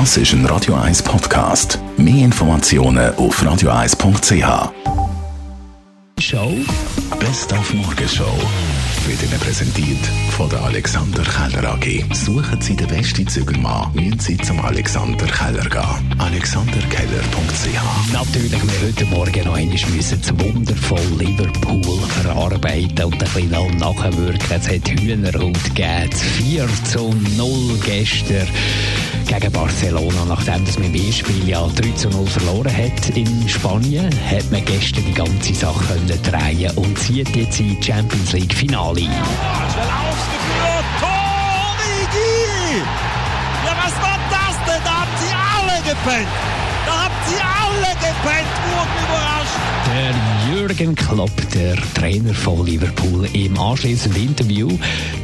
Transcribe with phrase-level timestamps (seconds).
[0.00, 1.78] Das ist ein Radio 1 Podcast.
[1.96, 4.72] Mehr Informationen auf radio1.ch.
[6.18, 6.52] Show.
[7.20, 8.36] Best auf Morgenshow
[9.06, 12.04] wird Ihnen präsentiert von der Alexander Keller AG.
[12.12, 16.20] Suchen Sie den besten Zügelmann, müssen Sie zum Alexander Keller gehen.
[16.20, 23.78] AlexanderKeller.ch Natürlich, wir heute Morgen noch einmal müssen das wundervoll Liverpool verarbeiten und ein bisschen
[23.78, 24.50] nachwirken.
[24.50, 26.10] Es hat Hühnerhaut gegeben.
[26.12, 28.48] 4 zu 0 gestern
[29.26, 30.24] gegen Barcelona.
[30.26, 34.64] Nachdem dass man im Spiel ja 3 zu 0 verloren hat in Spanien, hat man
[34.64, 39.00] gestern die ganze Sache können drehen und zieht jetzt in Champions League Finale.
[39.00, 42.78] Schnell ausgeführt, Tor, Rigi!
[43.64, 44.82] Ja, was war das denn?
[44.84, 46.28] Da haben sie alle gepennt!
[46.86, 49.74] Da haben sie alle gepennt, wurden überrascht!
[49.86, 54.68] Der Jürgen Klopp, der Trainer von Liverpool, im anschließenden Interview,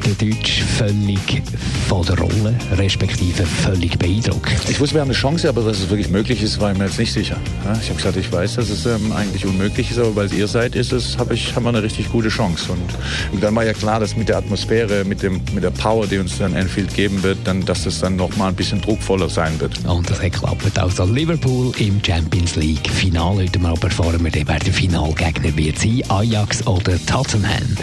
[0.00, 1.42] der Deutsch völlig
[1.88, 4.50] von der Rolle, respektive völlig beeindruckt.
[4.68, 6.84] Ich wusste, wir haben eine Chance, aber dass es wirklich möglich ist, war ich mir
[6.84, 7.36] jetzt nicht sicher.
[7.80, 10.48] Ich habe gesagt, ich weiß, dass es ähm, eigentlich unmöglich ist, aber weil es ihr
[10.48, 12.72] seid, ist es, hab ich, haben wir eine richtig gute Chance.
[12.72, 16.18] Und, dann war ja klar, dass mit der Atmosphäre, mit, dem, mit der Power, die
[16.18, 19.58] uns dann Anfield geben wird, dann, dass es dann noch mal ein bisschen druckvoller sein
[19.60, 19.84] wird.
[19.86, 20.78] Und das hat geklappt.
[20.78, 23.42] Also Liverpool im Champions League Finale.
[23.42, 27.76] Heute mal erfahren wir, wer der Finalgegner wird sein, Ajax oder Tottenham.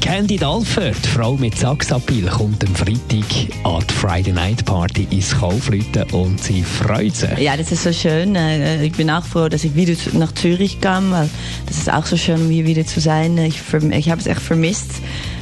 [0.00, 6.04] Candy Alford, Frau mit Sachsapil, kommt am Freitag an die Friday Night Party ins Kaufleuten
[6.12, 7.38] und sie freut sich.
[7.38, 8.34] Ja, das ist so schön.
[8.34, 11.28] Äh, ich bin auch froh, dass ich wieder nach Zürich kam, weil
[11.66, 13.36] das ist auch so schön, hier wieder zu sein.
[13.38, 14.90] Ich, ich habe es echt vermisst.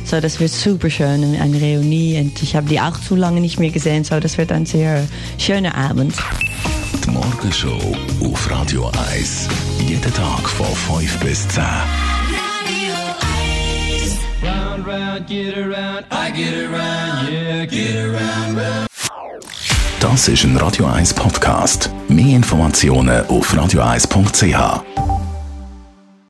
[0.04, 2.26] So, das wird super schön, eine Reunion.
[2.26, 5.06] Und ich habe die auch zu lange nicht mehr gesehen, so das wird ein sehr
[5.38, 6.14] schöner Abend.
[7.04, 9.48] Die Morgenshow auf Radio 1.
[9.86, 11.64] Jeden Tag von 5 bis 10.
[14.86, 18.86] Round, round, get around, I get around, yeah, get around, round.
[19.98, 21.90] Das ist ein Radio 1 Podcast.
[22.08, 25.16] Mehr Informationen auf radio1.ch.